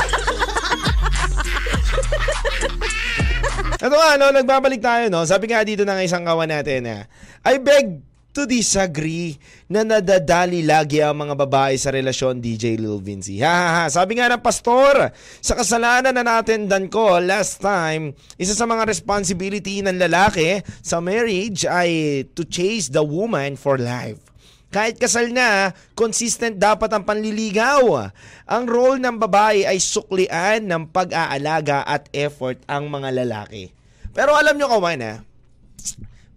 [3.83, 5.27] Ito nga, no, nagbabalik tayo, no?
[5.27, 6.97] Sabi nga dito ng isang kawan natin, na,
[7.43, 7.99] I beg
[8.31, 9.37] to disagree
[9.69, 13.43] na nadadali lagi ang mga babae sa relasyon DJ Lil Vinci.
[13.43, 13.85] Ha, ha, ha.
[13.93, 15.11] Sabi nga ng pastor,
[15.43, 21.03] sa kasalanan na natin dan ko last time, isa sa mga responsibility ng lalaki sa
[21.03, 24.32] marriage ay to chase the woman for life.
[24.73, 28.09] Kahit kasal na, consistent dapat ang panliligaw.
[28.49, 33.69] Ang role ng babae ay suklian ng pag-aalaga at effort ang mga lalaki.
[34.17, 35.15] Pero alam nyo kawan ha,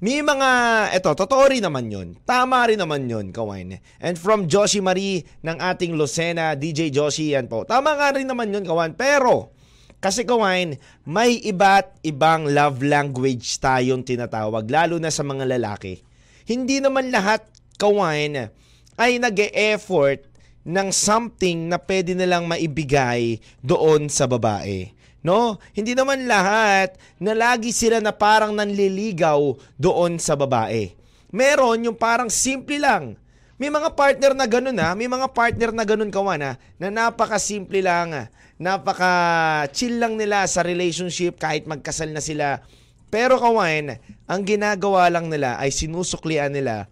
[0.03, 0.49] may mga,
[0.91, 2.19] eto, totoo rin naman yun.
[2.27, 3.79] Tama rin naman yun, kawan.
[4.03, 7.63] And from Joshi Marie ng ating Lucena, DJ Joshi, yan po.
[7.63, 8.99] Tama nga rin naman yun, kawan.
[8.99, 9.55] Pero,
[10.03, 10.75] kasi kawan,
[11.07, 16.03] may iba't ibang love language tayong tinatawag, lalo na sa mga lalaki.
[16.43, 18.51] Hindi naman lahat kawan
[18.95, 20.23] ay nag effort
[20.65, 24.89] ng something na pwede nilang maibigay doon sa babae.
[25.21, 25.61] No?
[25.77, 30.93] Hindi naman lahat na lagi sila na parang nanliligaw doon sa babae.
[31.29, 33.17] Meron yung parang simple lang.
[33.55, 37.79] May mga partner na ganun ha, may mga partner na ganun kawan ha, na napaka-simple
[37.79, 38.27] lang,
[38.59, 42.59] napaka-chill lang nila sa relationship kahit magkasal na sila.
[43.07, 43.95] Pero kawan,
[44.27, 46.91] ang ginagawa lang nila ay sinusuklian nila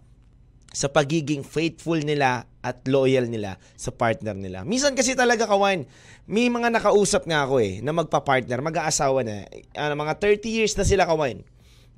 [0.74, 4.66] sa pagiging faithful nila at loyal nila sa partner nila.
[4.66, 5.86] Minsan kasi talaga kawan,
[6.26, 9.46] may mga nakausap nga ako eh na magpa-partner, mag-aasawa na.
[9.78, 11.46] Ano, mga 30 years na sila kawan.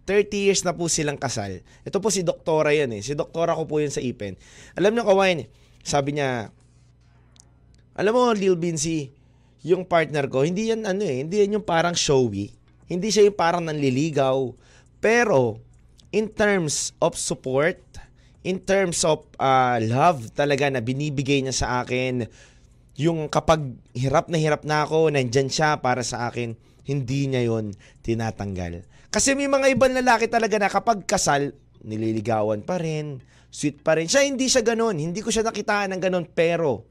[0.04, 1.64] 30 years na po silang kasal.
[1.82, 3.02] Ito po si doktora yan eh.
[3.02, 4.38] Si doktora ko po yun sa IPEN.
[4.78, 5.48] Alam niyo kawan,
[5.82, 6.52] sabi niya,
[7.96, 9.08] alam mo Lil Binsi,
[9.64, 12.52] yung partner ko, hindi yan ano eh, hindi yan yung parang showy.
[12.86, 14.52] Hindi siya yung parang nanliligaw.
[15.02, 15.58] Pero,
[16.14, 17.82] in terms of support,
[18.46, 22.30] in terms of uh, love talaga na binibigay niya sa akin,
[22.94, 26.54] yung kapag hirap na hirap na ako, nandyan siya para sa akin,
[26.86, 27.74] hindi niya yon
[28.06, 28.86] tinatanggal.
[29.10, 31.50] Kasi may mga ibang lalaki talaga na kapag kasal,
[31.82, 33.18] nililigawan pa rin,
[33.50, 34.06] sweet pa rin.
[34.06, 36.86] Siya hindi siya ganun, hindi ko siya nakitaan ng ganun, pero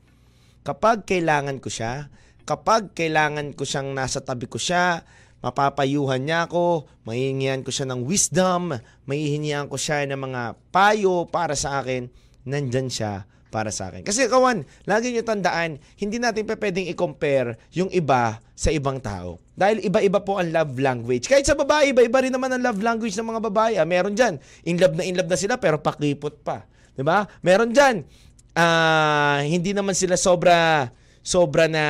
[0.68, 2.12] kapag kailangan ko siya,
[2.44, 5.08] kapag kailangan ko siyang nasa tabi ko siya,
[5.46, 8.74] mapapayuhan niya ako, mahihingihan ko siya ng wisdom,
[9.06, 10.42] mahihingihan ko siya ng mga
[10.74, 12.10] payo para sa akin,
[12.50, 14.02] nandyan siya para sa akin.
[14.02, 19.38] Kasi kawan, lagi niyo tandaan, hindi natin pa pwedeng i-compare yung iba sa ibang tao.
[19.54, 21.30] Dahil iba-iba po ang love language.
[21.30, 23.74] Kahit sa babae, iba-iba rin naman ang love language ng mga babae.
[23.78, 26.66] Ah, meron dyan, in love na in love na sila pero pakipot pa.
[27.00, 27.30] ba?
[27.46, 28.02] Meron dyan,
[28.58, 30.90] ah, hindi naman sila sobra
[31.26, 31.86] sobra na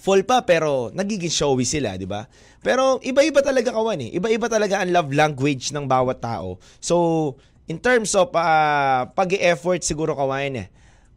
[0.00, 2.24] full pa pero nagiging showy sila, 'di ba?
[2.64, 4.10] Pero iba-iba talaga kawan eh.
[4.16, 6.56] Iba-iba talaga ang love language ng bawat tao.
[6.80, 7.36] So,
[7.68, 10.68] in terms of uh, pag-effort siguro kawan eh,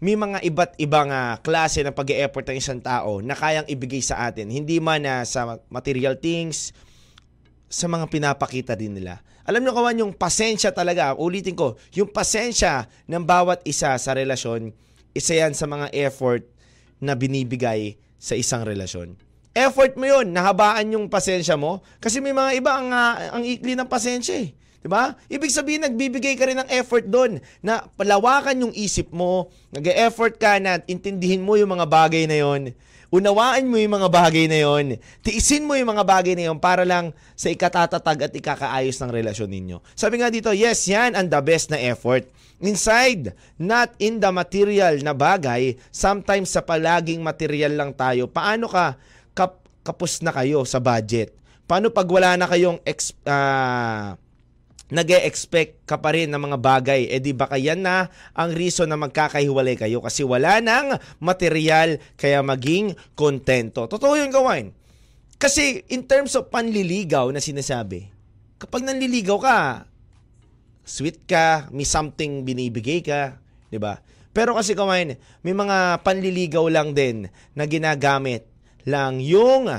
[0.04, 4.28] may mga iba't ibang uh, klase ng pag-effort ng isang tao na kayang ibigay sa
[4.28, 4.52] atin.
[4.52, 6.76] Hindi man na uh, sa material things,
[7.72, 9.24] sa mga pinapakita din nila.
[9.44, 14.72] Alam niyo kawan, yung pasensya talaga, ulitin ko, yung pasensya ng bawat isa sa relasyon,
[15.12, 16.48] isa yan sa mga effort
[17.04, 19.20] na binibigay sa isang relasyon.
[19.52, 21.84] Effort mo yun, nahabaan yung pasensya mo.
[22.00, 24.56] Kasi may mga iba ang, uh, ang ikli ng pasensya eh.
[24.84, 25.16] 'Di ba?
[25.32, 30.60] Ibig sabihin nagbibigay ka rin ng effort doon na palawakan yung isip mo, nag-effort ka
[30.60, 32.76] na intindihin mo yung mga bagay na yon.
[33.14, 34.98] Unawaan mo yung mga bagay na yon.
[35.22, 39.54] Tiisin mo yung mga bagay na yon para lang sa ikatatatag at ikakaayos ng relasyon
[39.54, 39.78] ninyo.
[39.94, 42.26] Sabi nga dito, yes, yan ang the best na effort.
[42.58, 48.26] Inside, not in the material na bagay, sometimes sa palaging material lang tayo.
[48.26, 48.98] Paano ka
[49.38, 51.38] kap, kapos na kayo sa budget?
[51.70, 54.18] Paano pag wala na kayong ex, uh,
[54.94, 57.02] nag expect ka pa rin ng mga bagay.
[57.10, 62.46] Eh di ba kaya na ang reason na magkakahiwalay kayo kasi wala nang material kaya
[62.46, 63.90] maging kontento.
[63.90, 64.70] Totoo yun gawain.
[65.42, 68.06] Kasi in terms of panliligaw na sinasabi,
[68.62, 69.60] kapag nanliligaw ka,
[70.86, 73.42] sweet ka, may something binibigay ka,
[73.74, 73.98] di ba?
[74.30, 78.46] Pero kasi kawain, may mga panliligaw lang din na ginagamit
[78.86, 79.70] lang yung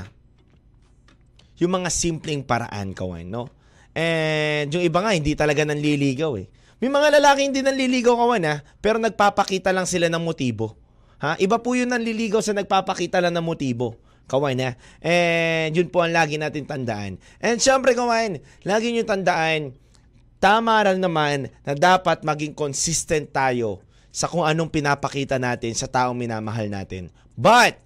[1.54, 3.46] yung mga simpleng paraan kawain, no?
[3.94, 6.46] And yung iba nga, hindi talaga nanliligaw eh.
[6.82, 10.74] May mga lalaki hindi nanliligaw kawan ha, pero nagpapakita lang sila ng motibo.
[11.22, 11.38] Ha?
[11.38, 13.96] Iba po yung nanliligaw sa nagpapakita lang ng motibo.
[14.26, 14.76] Kawan ha.
[15.00, 17.22] And yun po ang lagi natin tandaan.
[17.38, 19.78] And syempre kawan, lagi nyo tandaan,
[20.42, 23.80] tama rin naman na dapat maging consistent tayo
[24.10, 27.08] sa kung anong pinapakita natin sa taong minamahal natin.
[27.38, 27.80] But,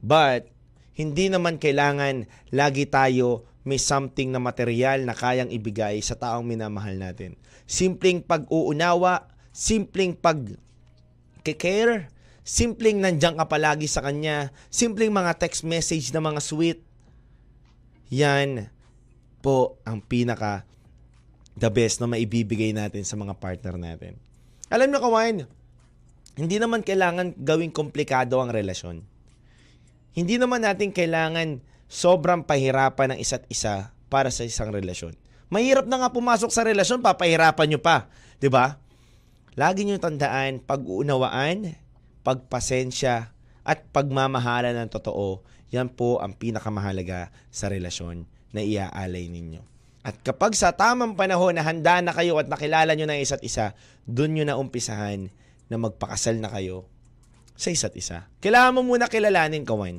[0.00, 0.50] but,
[0.96, 6.94] hindi naman kailangan lagi tayo may something na material na kayang ibigay sa taong minamahal
[6.94, 7.34] natin.
[7.66, 12.06] Simpleng pag-uunawa, simpleng pag-care,
[12.46, 16.78] simpleng nandiyan ka palagi sa kanya, simpleng mga text message na mga sweet.
[18.14, 18.70] Yan
[19.42, 20.62] po ang pinaka
[21.58, 24.14] the best na maibibigay natin sa mga partner natin.
[24.70, 25.36] Alam niyo kawain,
[26.38, 29.02] hindi naman kailangan gawing komplikado ang relasyon.
[30.14, 35.14] Hindi naman natin kailangan sobrang pahirapan ng isa't isa para sa isang relasyon.
[35.46, 38.06] Mahirap na nga pumasok sa relasyon, papahirapan nyo pa.
[38.06, 38.42] ba?
[38.42, 38.66] Diba?
[39.56, 41.78] Lagi nyo tandaan, pag-uunawaan,
[42.26, 43.32] pagpasensya,
[43.66, 45.42] at pagmamahala ng totoo,
[45.74, 49.62] yan po ang pinakamahalaga sa relasyon na iaalay ninyo.
[50.06, 53.74] At kapag sa tamang panahon na handa na kayo at nakilala nyo na isa't isa,
[54.06, 55.34] doon nyo na umpisahan
[55.66, 56.86] na magpakasal na kayo
[57.58, 58.30] sa isa't isa.
[58.38, 59.98] Kailangan mo muna kilalanin, kawan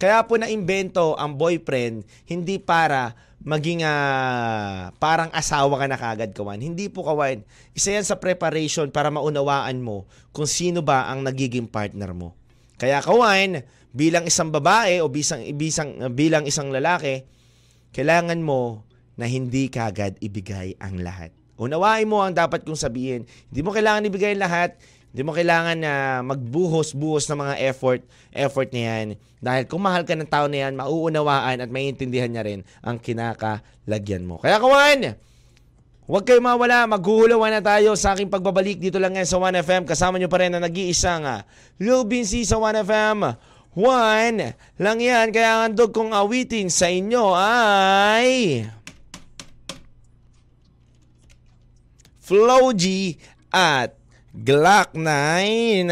[0.00, 6.60] kaya po na-invento ang boyfriend hindi para maging uh, parang asawa ka na kagad kawan.
[6.60, 7.40] Hindi po kawan.
[7.72, 12.36] Isa yan sa preparation para maunawaan mo kung sino ba ang nagiging partner mo.
[12.76, 17.24] Kaya kawan, bilang isang babae o bisang, bisang, bilang isang lalaki,
[17.92, 18.84] kailangan mo
[19.16, 21.32] na hindi kagad ibigay ang lahat.
[21.60, 23.28] Unawain mo ang dapat kong sabihin.
[23.52, 24.80] Hindi mo kailangan ibigay lahat
[25.10, 29.06] hindi mo kailangan na magbuhos-buhos ng mga effort, effort na yan.
[29.42, 34.22] Dahil kung mahal ka ng tao na yan, mauunawaan at maiintindihan niya rin ang kinakalagyan
[34.22, 34.38] mo.
[34.38, 35.18] Kaya kawan,
[36.06, 39.82] huwag kayo mawala, maghuhulawan na tayo sa aking pagbabalik dito lang yan sa 1FM.
[39.82, 41.42] Kasama nyo pa rin na nag-iisang uh,
[41.82, 43.34] Lil Bincy sa 1FM.
[43.74, 48.62] One lang yan, kaya ang handog kong awitin sa inyo ay...
[52.30, 53.18] Flow G
[53.50, 53.99] at
[54.30, 55.90] Glock 9.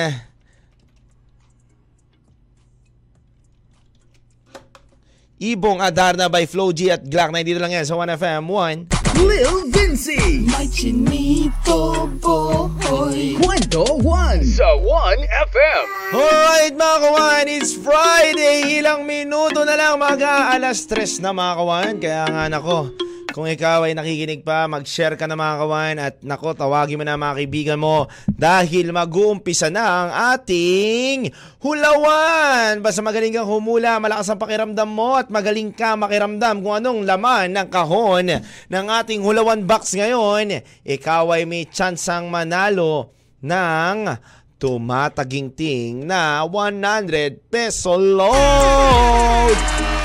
[5.39, 9.27] Ibong Adarna by Flo G at Glock 9 dito lang yan sa 1FM 1.
[9.27, 10.47] Lil Vinci.
[10.47, 15.87] May chinito boy Kwento 1 sa 1FM.
[16.15, 18.79] Alright mga kawan, it's Friday.
[18.79, 21.93] Ilang minuto na lang mag-aalas stress na mga kawan.
[21.99, 22.95] Kaya nga nako,
[23.39, 27.15] kung ikaw ay nakikinig pa, mag-share ka na mga kawan at nako, tawagin mo na
[27.15, 31.31] mga kaibigan mo dahil mag-uumpisa na ang ating
[31.63, 32.83] hulawan.
[32.83, 37.55] Basta magaling kang humula, malakas ang pakiramdam mo at magaling ka makiramdam kung anong laman
[37.55, 40.59] ng kahon ng ating hulawan box ngayon.
[40.83, 44.19] Ikaw ay may tsansang manalo ng
[44.59, 49.98] tumataginting na 100 peso load.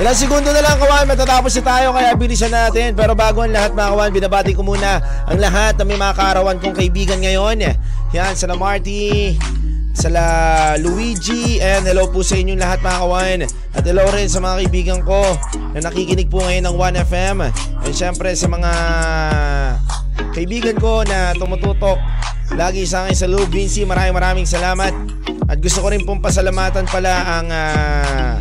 [0.00, 2.96] Ilang segundo na lang kawan, matatapos na tayo kaya bilisan natin.
[2.96, 4.96] Pero bago ang lahat mga kawan, binabati ko muna
[5.28, 7.76] ang lahat may mga kaarawan kong kaibigan ngayon.
[8.16, 9.36] Yan, sa Marty,
[9.92, 10.28] sa La
[10.80, 13.38] Luigi, and hello po sa inyong lahat mga kawan.
[13.76, 15.20] At hello rin sa mga kaibigan ko
[15.76, 17.36] na nakikinig po ngayon ng 1FM.
[17.84, 18.72] And syempre sa mga
[20.32, 22.00] kaibigan ko na tumututok
[22.56, 24.96] lagi sa akin sa Lou Vinci, maraming maraming salamat.
[25.44, 28.40] At gusto ko rin pong pasalamatan pala ang ah,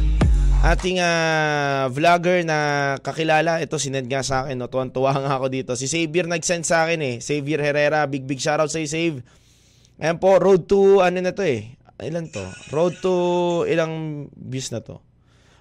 [0.59, 2.59] ating ah, vlogger na
[2.99, 3.63] kakilala.
[3.63, 4.59] Ito, sinend nga sa akin.
[4.59, 4.67] No?
[4.67, 5.71] Tuwan-tuwa nga ako dito.
[5.79, 7.15] Si Xavier nag-send sa akin eh.
[7.23, 8.03] Xavier Herrera.
[8.05, 9.23] Big, big shoutout sa Save.
[9.99, 11.75] Ayan po, road to, ano na to eh.
[11.99, 12.43] Ilan to?
[12.71, 13.13] Road to,
[13.67, 15.03] ilang views na to?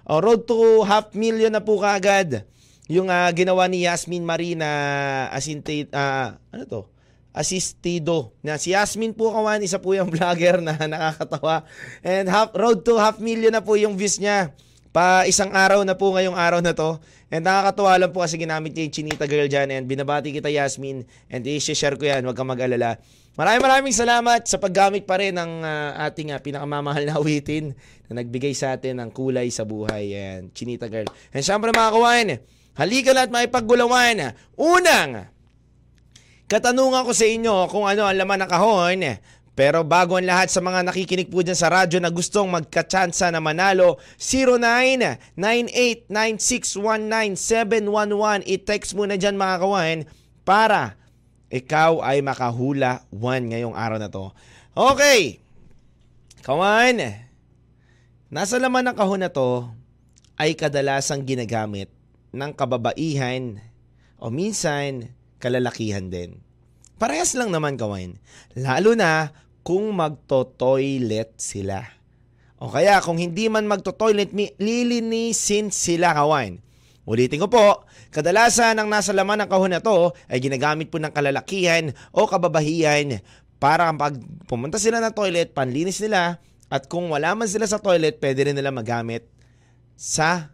[0.07, 2.47] Oh, road to half million na po kaagad.
[2.87, 6.81] Yung ah, ginawa ni Yasmin Marie na asinte, ah, ano to?
[7.35, 8.31] Assistido.
[8.39, 11.67] Na si Yasmin po kawan, isa po yung vlogger na nakakatawa.
[11.99, 14.55] And half, road to half million na po yung views niya.
[14.99, 16.99] Pa isang araw na po ngayong araw na to.
[17.31, 19.71] And nakakatuwa lang po kasi ginamit niya yung Chinita Girl dyan.
[19.71, 21.07] And binabati kita Yasmin.
[21.31, 22.27] And i-share ko yan.
[22.27, 22.99] Huwag kang mag-alala.
[23.39, 27.79] Maraming maraming salamat sa paggamit pa rin ng ah, ating ah, pinakamamahal na awitin
[28.11, 30.11] na nagbigay sa atin ng kulay sa buhay.
[30.19, 31.07] And Chinita Girl.
[31.31, 32.27] And syempre mga kawan,
[32.75, 34.35] halika na at maipaggulawan.
[34.59, 35.31] Unang,
[36.51, 38.99] katanungan ko sa inyo kung ano ang laman ng kahon.
[39.59, 43.43] Pero bago ang lahat sa mga nakikinig po dyan sa radyo na gustong magkatsansa na
[43.43, 43.99] manalo,
[46.07, 48.47] 0998-9619711.
[48.47, 50.07] I-text mo na dyan mga kawan
[50.47, 50.95] para
[51.51, 54.31] ikaw ay makahula 1 ngayong araw na to.
[54.71, 55.43] Okay.
[56.39, 57.19] Kawan,
[58.31, 59.67] nasa laman ng kahon na to
[60.39, 61.91] ay kadalasang ginagamit
[62.31, 63.59] ng kababaihan
[64.23, 66.39] o minsan kalalakihan din.
[66.95, 68.15] Parehas lang naman kawan.
[68.55, 71.83] Lalo na kung magto-toilet sila.
[72.59, 76.59] O kaya kung hindi man magto-toilet, lilinisin sila kawan.
[77.09, 81.09] Ulitin ko po, kadalasan ang nasa laman ng kahon na to ay ginagamit po ng
[81.09, 83.23] kalalakihan o kababahihan
[83.57, 84.13] para pag
[84.45, 86.37] pumunta sila ng toilet, panlinis nila
[86.69, 89.25] at kung wala man sila sa toilet, pwede rin nila magamit
[89.97, 90.53] sa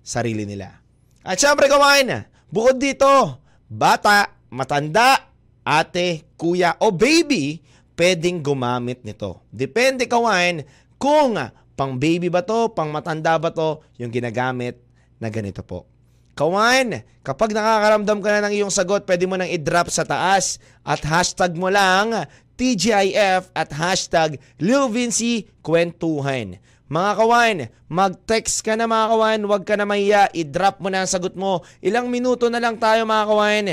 [0.00, 0.80] sarili nila.
[1.20, 7.60] At syempre kawan, bukod dito, bata, matanda, ate, kuya o baby,
[8.00, 9.44] pwedeng gumamit nito.
[9.52, 10.64] Depende kawan
[10.96, 11.36] kung
[11.76, 14.80] pang baby ba to, pang matanda ba to, yung ginagamit
[15.20, 15.84] na ganito po.
[16.32, 21.04] Kawan, kapag nakakaramdam ka na ng iyong sagot, pwede mo nang i-drop sa taas at
[21.04, 22.24] hashtag mo lang
[22.56, 26.56] TGIF at hashtag Lil Vinci Kwentuhan.
[26.88, 27.56] Mga kawan,
[27.92, 31.60] mag-text ka na mga kawan, huwag ka na mahiya, i-drop mo na ang sagot mo.
[31.84, 33.64] Ilang minuto na lang tayo mga kawan.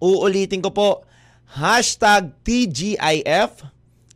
[0.00, 1.04] Uulitin ko po,
[1.50, 3.66] hashtag TGIF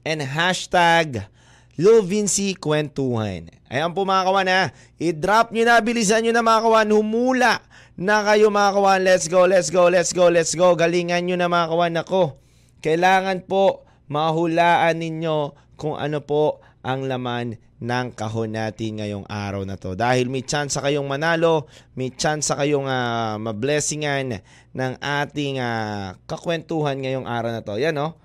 [0.06, 1.26] and hashtag
[1.74, 3.50] Lil Vinci Kwentuhan.
[3.66, 4.62] Ayan po mga kawan ha.
[5.02, 6.88] I-drop nyo na, bilisan nyo na mga kawan.
[6.94, 7.58] Humula
[7.98, 9.00] na kayo mga kawan.
[9.02, 10.78] Let's go, let's go, let's go, let's go.
[10.78, 11.94] Galingan nyo na mga kawan.
[12.06, 12.38] Ako,
[12.78, 19.80] kailangan po mahulaan ninyo kung ano po ang laman ng kahon natin ngayong araw na
[19.80, 19.96] to.
[19.96, 21.64] Dahil may chance kayong manalo,
[21.96, 24.44] may chance kayong uh, mablessingan
[24.76, 27.80] ng ating ah, kakwentuhan ngayong araw na to.
[27.80, 28.20] Yan no?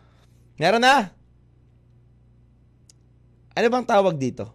[0.59, 1.15] Meron na?
[3.55, 4.51] Ano bang tawag dito?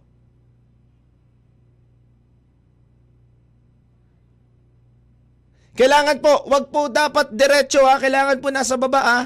[5.75, 7.99] Kailangan po, wag po dapat diretso ha.
[7.99, 9.19] Kailangan po nasa baba ha.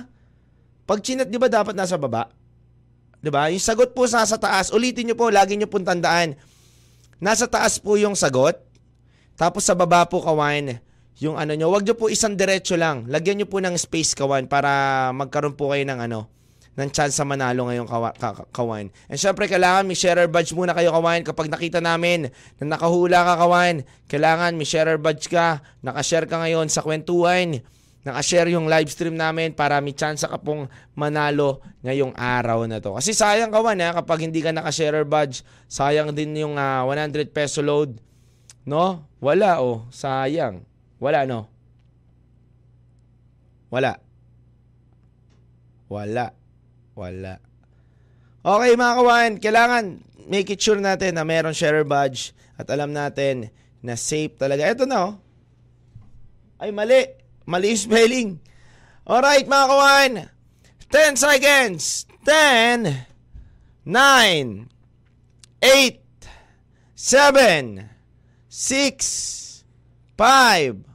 [0.90, 2.39] Pag chinat, di ba dapat nasa baba?
[3.20, 3.52] Di ba?
[3.52, 4.72] Yung sagot po sa, sa taas.
[4.72, 6.40] Ulitin nyo po, lagi nyo pong tandaan.
[7.20, 8.56] Nasa taas po yung sagot.
[9.36, 10.80] Tapos sa baba po, kawan,
[11.20, 11.68] yung ano nyo.
[11.72, 13.08] Wag nyo po isang diretso lang.
[13.12, 16.32] Lagyan nyo po ng space, kawan, para magkaroon po kayo ng ano,
[16.80, 18.88] ng chance sa manalo ngayong kawa, ka, kawan.
[19.12, 21.28] And syempre, kailangan may sharer badge muna kayo, kawan.
[21.28, 26.72] Kapag nakita namin na nakahula ka, kawan, kailangan may sharer badge ka, nakashare ka ngayon
[26.72, 27.60] sa kwentuhan.
[28.04, 32.96] Nakashare yung live stream namin para may chance ka pong manalo ngayong araw na to.
[32.96, 37.60] Kasi sayang kawan ha, kapag hindi ka nakashare badge, sayang din yung ah, 100 peso
[37.60, 38.00] load.
[38.64, 39.04] No?
[39.20, 40.64] Wala oh, sayang.
[41.00, 41.52] Wala no?
[43.70, 44.00] Wala.
[45.92, 46.26] Wala.
[46.96, 47.34] Wala.
[48.40, 49.84] Okay mga kawan, kailangan
[50.30, 53.52] make it sure natin na meron sharer badge at alam natin
[53.84, 54.64] na safe talaga.
[54.64, 55.14] Ito na oh.
[56.60, 57.19] Ay mali.
[57.50, 58.38] Mali spelling.
[59.10, 60.12] Alright mga kawan.
[60.94, 62.06] 10 seconds.
[62.22, 63.10] 10,
[63.90, 64.70] 9,
[65.58, 65.98] 8,
[66.94, 67.90] 7,
[68.54, 69.66] 6,
[70.14, 70.86] 5,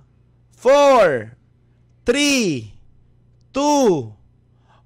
[0.54, 1.34] 4,
[2.06, 2.70] 3,
[3.50, 4.14] 2,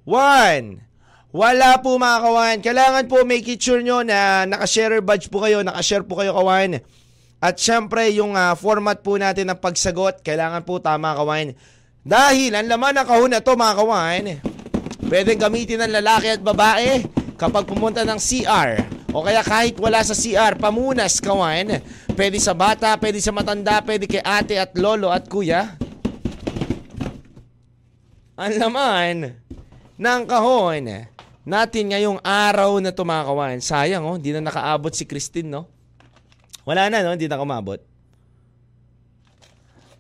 [0.09, 0.89] 1.
[1.29, 2.57] Wala po mga kawan.
[2.65, 6.81] Kailangan po make it sure nyo na nakashare badge po kayo, nakashare po kayo kawan.
[7.39, 11.55] At syempre yung ah, format po natin ng pagsagot, kailangan po tama kawan.
[12.03, 14.25] Dahil ang laman ng kahon na to mga kawan,
[15.07, 17.07] pwedeng gamitin ng lalaki at babae
[17.39, 18.83] kapag pumunta ng CR.
[19.15, 21.79] O kaya kahit wala sa CR, pamunas kawan.
[22.19, 25.79] Pwede sa bata, pwede sa matanda, pwede kay ate at lolo at kuya.
[28.35, 29.17] Ang laman
[29.95, 31.07] ng kahon
[31.47, 33.63] natin ngayong araw na tumakawan.
[33.63, 35.78] Sayang oh, hindi na nakaabot si Christine no.
[36.69, 37.81] Wala na no, hindi na kumabot.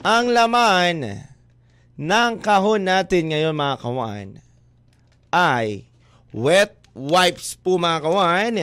[0.05, 1.25] Ang laman
[1.97, 4.29] ng kahon natin ngayon mga kawan
[5.33, 5.89] ay
[6.31, 8.55] wet wipes po mga kawan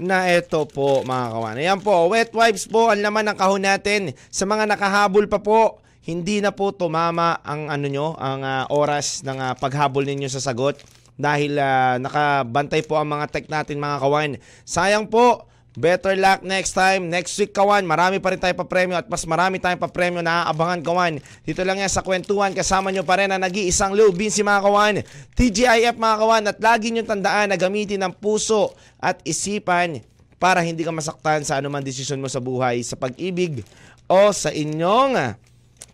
[0.00, 1.60] na ito po mga kawan.
[1.60, 4.16] Ayan po, wet wipes po ang laman ng kahon natin.
[4.32, 9.20] Sa mga nakahabol pa po, hindi na po tumama ang ano nyo, ang ah, oras
[9.20, 10.80] ng ah, paghabol ninyo sa sagot
[11.20, 14.30] dahil ah, nakabantay po ang mga tech natin mga kawan.
[14.64, 15.44] Sayang po,
[15.74, 17.10] better luck next time.
[17.10, 20.80] Next week kawan, marami pa rin tayo pa-premyo at mas marami tayong pa-premyo na aabangan
[20.80, 21.14] kawan.
[21.42, 24.94] Dito lang yan sa kwentuhan, kasama nyo pa rin ang nag-iisang Lou Vinci mga kawan.
[25.34, 28.72] TGIF mga kawan at lagi nyo tandaan na gamitin ang puso
[29.02, 30.00] at isipan
[30.38, 33.66] para hindi ka masaktan sa anuman desisyon mo sa buhay, sa pag-ibig
[34.06, 35.40] o sa inyong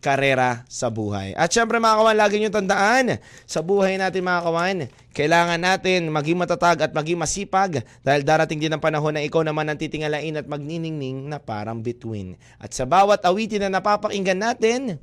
[0.00, 1.36] karera sa buhay.
[1.36, 4.78] At syempre mga kawan, lagi nyo tandaan, sa buhay natin mga kawan,
[5.12, 9.68] kailangan natin maging matatag at maging masipag dahil darating din ang panahon na ikaw naman
[9.68, 12.40] ang titingalain at magniningning na parang bituin.
[12.56, 14.96] At sa bawat awitin na napapakinggan natin,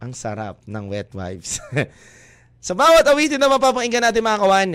[0.00, 1.60] ang sarap ng wet vibes.
[2.66, 4.70] sa bawat awitin na mapapakinggan natin mga kawan,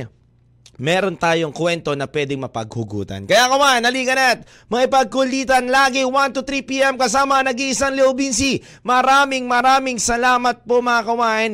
[0.75, 3.23] meron tayong kwento na pwedeng mapaghugutan.
[3.27, 6.93] Kaya kaman, halika na't maipagkulitan lagi 1 to 3 p.m.
[6.99, 8.59] kasama ang nag-iisang Leo Vinci.
[8.83, 11.53] Maraming maraming salamat po mga kawan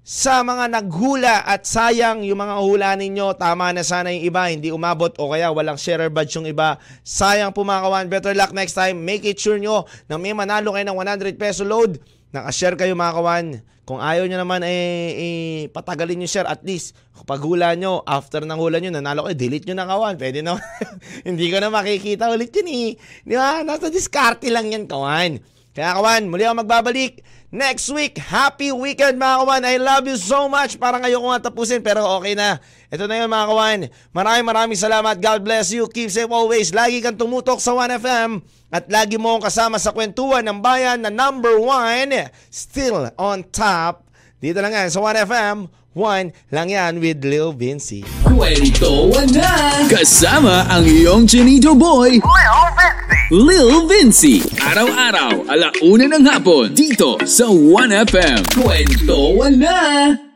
[0.00, 3.36] sa mga naghula at sayang yung mga hula ninyo.
[3.36, 6.80] Tama na sana yung iba, hindi umabot o kaya walang sharer badge yung iba.
[7.04, 8.06] Sayang po mga kawan.
[8.10, 9.02] Better luck next time.
[9.02, 12.00] Make it sure nyo na may manalo kayo ng 100 peso load.
[12.30, 13.46] Nakashare kayo mga kawan.
[13.90, 16.94] Kung ayaw nyo naman eh, eh patagalin yung share at least
[17.26, 20.14] pag hula nyo, after ng hula nyo, nanalo kayo, delete nyo na kawan.
[20.14, 20.54] Pwede na.
[21.26, 22.88] Hindi ko na makikita ulit yun eh.
[23.26, 23.66] Di ba?
[23.66, 25.42] Nasa diskarte lang yan kawan.
[25.74, 27.18] Kaya kawan, muli ako magbabalik
[27.50, 28.16] next week.
[28.18, 29.62] Happy weekend mga kawan.
[29.66, 30.78] I love you so much.
[30.78, 32.62] Parang ngayon ko nga tapusin pero okay na.
[32.88, 33.78] Ito na yun mga kawan.
[34.14, 35.18] Maraming maraming salamat.
[35.18, 35.86] God bless you.
[35.90, 36.70] Keep safe always.
[36.70, 38.40] Lagi kang tumutok sa 1FM.
[38.70, 42.14] At lagi mo akong kasama sa kwentuhan ng bayan na number 1
[42.54, 44.06] still on top.
[44.38, 45.66] Dito lang yan sa 1FM.
[45.90, 48.06] 1 lang yan with Lil Vinci.
[48.22, 49.82] Kwentuhan na!
[49.90, 53.19] Kasama ang iyong Chinito Boy, Lil Vinci.
[54.58, 58.42] Araw-araw, alauna ng hapon, dito sa 1FM.
[58.58, 60.29] Kwentuhan na!